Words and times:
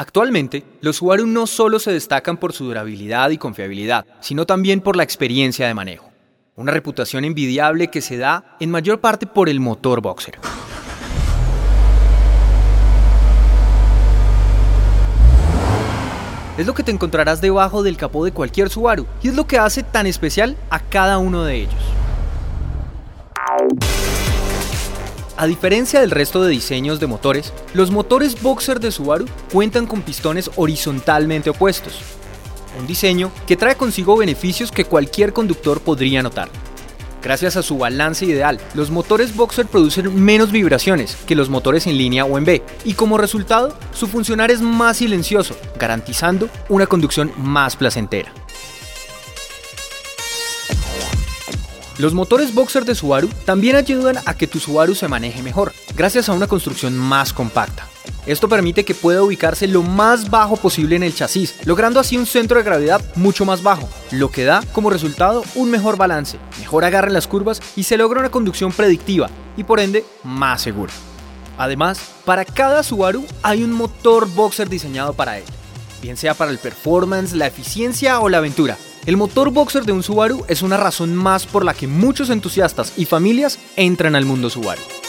Actualmente, 0.00 0.64
los 0.80 0.96
Subaru 0.96 1.26
no 1.26 1.46
solo 1.46 1.78
se 1.78 1.92
destacan 1.92 2.38
por 2.38 2.54
su 2.54 2.64
durabilidad 2.64 3.28
y 3.28 3.36
confiabilidad, 3.36 4.06
sino 4.20 4.46
también 4.46 4.80
por 4.80 4.96
la 4.96 5.02
experiencia 5.02 5.66
de 5.66 5.74
manejo. 5.74 6.10
Una 6.56 6.72
reputación 6.72 7.26
envidiable 7.26 7.88
que 7.88 8.00
se 8.00 8.16
da 8.16 8.56
en 8.60 8.70
mayor 8.70 9.02
parte 9.02 9.26
por 9.26 9.50
el 9.50 9.60
motor 9.60 10.00
boxer. 10.00 10.38
Es 16.56 16.66
lo 16.66 16.72
que 16.72 16.82
te 16.82 16.92
encontrarás 16.92 17.42
debajo 17.42 17.82
del 17.82 17.98
capó 17.98 18.24
de 18.24 18.32
cualquier 18.32 18.70
Subaru 18.70 19.06
y 19.22 19.28
es 19.28 19.34
lo 19.34 19.46
que 19.46 19.58
hace 19.58 19.82
tan 19.82 20.06
especial 20.06 20.56
a 20.70 20.80
cada 20.80 21.18
uno 21.18 21.44
de 21.44 21.56
ellos. 21.56 21.82
A 25.40 25.46
diferencia 25.46 26.00
del 26.00 26.10
resto 26.10 26.42
de 26.42 26.50
diseños 26.50 27.00
de 27.00 27.06
motores, 27.06 27.54
los 27.72 27.90
motores 27.90 28.42
boxer 28.42 28.78
de 28.78 28.92
Subaru 28.92 29.24
cuentan 29.50 29.86
con 29.86 30.02
pistones 30.02 30.50
horizontalmente 30.56 31.48
opuestos. 31.48 31.94
Un 32.78 32.86
diseño 32.86 33.32
que 33.46 33.56
trae 33.56 33.74
consigo 33.74 34.18
beneficios 34.18 34.70
que 34.70 34.84
cualquier 34.84 35.32
conductor 35.32 35.80
podría 35.80 36.22
notar. 36.22 36.50
Gracias 37.22 37.56
a 37.56 37.62
su 37.62 37.78
balance 37.78 38.26
ideal, 38.26 38.60
los 38.74 38.90
motores 38.90 39.34
boxer 39.34 39.64
producen 39.64 40.14
menos 40.22 40.52
vibraciones 40.52 41.16
que 41.26 41.34
los 41.34 41.48
motores 41.48 41.86
en 41.86 41.96
línea 41.96 42.26
o 42.26 42.36
en 42.36 42.44
B, 42.44 42.62
y 42.84 42.92
como 42.92 43.16
resultado, 43.16 43.74
su 43.94 44.08
funcionar 44.08 44.50
es 44.50 44.60
más 44.60 44.98
silencioso, 44.98 45.56
garantizando 45.78 46.50
una 46.68 46.86
conducción 46.86 47.32
más 47.38 47.76
placentera. 47.76 48.30
Los 52.00 52.14
motores 52.14 52.54
boxer 52.54 52.86
de 52.86 52.94
Subaru 52.94 53.28
también 53.44 53.76
ayudan 53.76 54.16
a 54.24 54.32
que 54.32 54.46
tu 54.46 54.58
Subaru 54.58 54.94
se 54.94 55.06
maneje 55.06 55.42
mejor, 55.42 55.74
gracias 55.94 56.30
a 56.30 56.32
una 56.32 56.46
construcción 56.46 56.96
más 56.96 57.34
compacta. 57.34 57.86
Esto 58.24 58.48
permite 58.48 58.86
que 58.86 58.94
pueda 58.94 59.22
ubicarse 59.22 59.68
lo 59.68 59.82
más 59.82 60.30
bajo 60.30 60.56
posible 60.56 60.96
en 60.96 61.02
el 61.02 61.14
chasis, 61.14 61.56
logrando 61.66 62.00
así 62.00 62.16
un 62.16 62.24
centro 62.24 62.56
de 62.56 62.64
gravedad 62.64 63.02
mucho 63.16 63.44
más 63.44 63.62
bajo, 63.62 63.86
lo 64.12 64.30
que 64.30 64.44
da 64.44 64.62
como 64.72 64.88
resultado 64.88 65.44
un 65.54 65.70
mejor 65.70 65.98
balance, 65.98 66.38
mejor 66.58 66.86
agarre 66.86 67.08
en 67.08 67.12
las 67.12 67.26
curvas 67.26 67.60
y 67.76 67.82
se 67.82 67.98
logra 67.98 68.20
una 68.20 68.30
conducción 68.30 68.72
predictiva 68.72 69.28
y 69.58 69.64
por 69.64 69.78
ende 69.78 70.02
más 70.24 70.62
segura. 70.62 70.94
Además, 71.58 72.00
para 72.24 72.46
cada 72.46 72.82
Subaru 72.82 73.26
hay 73.42 73.62
un 73.62 73.72
motor 73.72 74.26
boxer 74.26 74.70
diseñado 74.70 75.12
para 75.12 75.36
él, 75.36 75.44
bien 76.00 76.16
sea 76.16 76.32
para 76.32 76.50
el 76.50 76.56
performance, 76.56 77.34
la 77.34 77.46
eficiencia 77.46 78.20
o 78.20 78.30
la 78.30 78.38
aventura. 78.38 78.78
El 79.06 79.16
motor 79.16 79.50
boxer 79.50 79.84
de 79.84 79.92
un 79.92 80.02
Subaru 80.02 80.44
es 80.46 80.60
una 80.60 80.76
razón 80.76 81.14
más 81.14 81.46
por 81.46 81.64
la 81.64 81.72
que 81.72 81.86
muchos 81.86 82.28
entusiastas 82.28 82.92
y 82.98 83.06
familias 83.06 83.58
entran 83.76 84.14
al 84.14 84.26
mundo 84.26 84.50
Subaru. 84.50 84.99